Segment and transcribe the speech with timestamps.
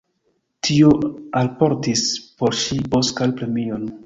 [0.67, 0.89] Tio
[1.41, 2.01] alportis
[2.41, 3.87] por ŝi Oscar-premion.